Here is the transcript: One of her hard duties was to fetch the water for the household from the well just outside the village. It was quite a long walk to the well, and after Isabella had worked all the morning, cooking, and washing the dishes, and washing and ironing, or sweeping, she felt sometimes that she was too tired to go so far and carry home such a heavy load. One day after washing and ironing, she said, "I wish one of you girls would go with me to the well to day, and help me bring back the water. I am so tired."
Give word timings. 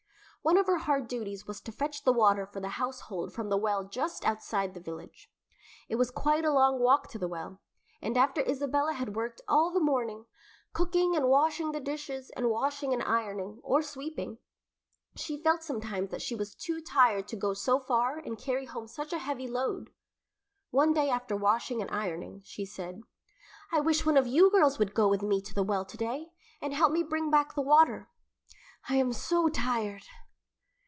One 0.43 0.57
of 0.57 0.65
her 0.65 0.79
hard 0.79 1.07
duties 1.07 1.45
was 1.45 1.61
to 1.61 1.71
fetch 1.71 2.03
the 2.03 2.11
water 2.11 2.47
for 2.47 2.59
the 2.59 2.69
household 2.69 3.31
from 3.31 3.49
the 3.49 3.57
well 3.57 3.83
just 3.83 4.25
outside 4.25 4.73
the 4.73 4.79
village. 4.79 5.29
It 5.87 5.97
was 5.97 6.09
quite 6.09 6.43
a 6.43 6.51
long 6.51 6.79
walk 6.79 7.11
to 7.11 7.19
the 7.19 7.27
well, 7.27 7.61
and 8.01 8.17
after 8.17 8.41
Isabella 8.41 8.93
had 8.93 9.15
worked 9.15 9.41
all 9.47 9.69
the 9.69 9.79
morning, 9.79 10.25
cooking, 10.73 11.15
and 11.15 11.27
washing 11.29 11.73
the 11.73 11.79
dishes, 11.79 12.31
and 12.31 12.49
washing 12.49 12.91
and 12.91 13.03
ironing, 13.03 13.59
or 13.61 13.83
sweeping, 13.83 14.39
she 15.15 15.37
felt 15.43 15.61
sometimes 15.61 16.09
that 16.09 16.23
she 16.23 16.33
was 16.33 16.55
too 16.55 16.81
tired 16.81 17.27
to 17.27 17.35
go 17.35 17.53
so 17.53 17.79
far 17.79 18.17
and 18.17 18.35
carry 18.39 18.65
home 18.65 18.87
such 18.87 19.13
a 19.13 19.19
heavy 19.19 19.47
load. 19.47 19.91
One 20.71 20.91
day 20.91 21.07
after 21.11 21.35
washing 21.35 21.81
and 21.83 21.91
ironing, 21.91 22.41
she 22.45 22.65
said, 22.65 23.01
"I 23.71 23.79
wish 23.79 24.07
one 24.07 24.17
of 24.17 24.25
you 24.25 24.49
girls 24.49 24.79
would 24.79 24.95
go 24.95 25.07
with 25.07 25.21
me 25.21 25.39
to 25.41 25.53
the 25.53 25.61
well 25.61 25.85
to 25.85 25.97
day, 25.97 26.31
and 26.63 26.73
help 26.73 26.91
me 26.91 27.03
bring 27.03 27.29
back 27.29 27.53
the 27.53 27.61
water. 27.61 28.09
I 28.89 28.95
am 28.95 29.13
so 29.13 29.47
tired." 29.47 30.01